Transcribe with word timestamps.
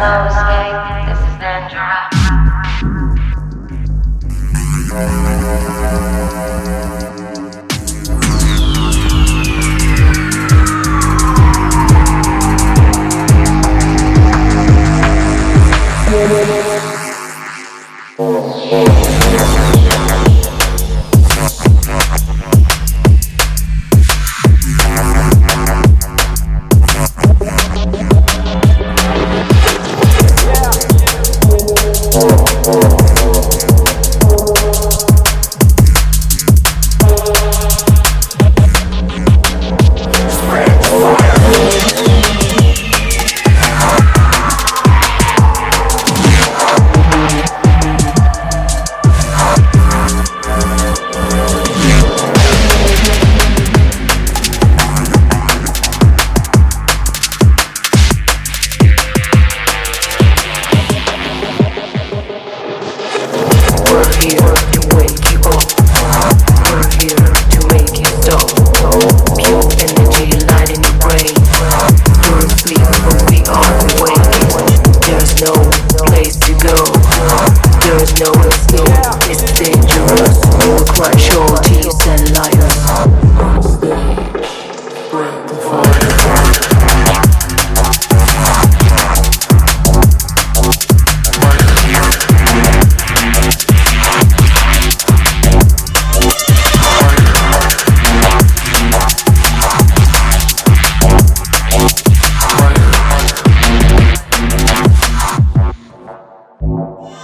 no 0.00 0.24
escape. 0.24 0.80
This 1.08 1.20
is 1.28 1.36
dangerous. 1.38 2.20
Oh, 18.18 18.70
oh, 18.72 18.84
oh. 19.74 19.79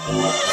oh. 0.08 0.42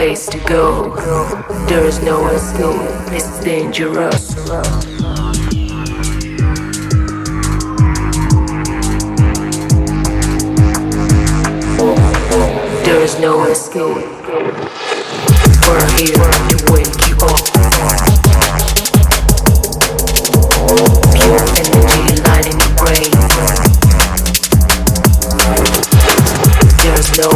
place 0.00 0.24
to 0.24 0.38
go. 0.48 0.96
There 1.68 1.84
is 1.84 2.02
no 2.02 2.26
escape, 2.28 2.80
it's 3.12 3.44
dangerous. 3.44 4.34
There 12.86 13.02
is 13.02 13.18
no 13.20 13.44
escape. 13.44 14.06
We're 15.66 15.88
here 15.98 16.30
to 16.48 16.56
wake 16.72 17.00
you 17.06 17.16
up. 17.28 17.44
Pure 21.12 21.44
energy 21.60 22.12
lighting 22.24 22.58
your 22.58 22.72
brain. 22.80 23.12
There's 26.80 27.10
no 27.18 27.28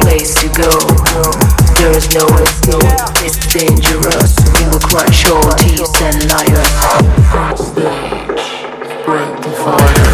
place 0.00 0.34
to 0.42 0.48
go 0.60 0.87
always 1.98 2.14
know 2.14 2.28
new 2.28 2.78
It's 3.26 3.52
dangerous. 3.52 4.36
We 4.54 4.68
will 4.70 4.78
crush 4.78 5.26
all 5.26 5.50
thieves 5.56 6.00
and 6.00 6.28
liars. 6.30 6.70
Front 7.30 7.58
stage, 7.58 8.64
break 9.04 9.42
the 9.42 9.50
fire. 9.64 10.08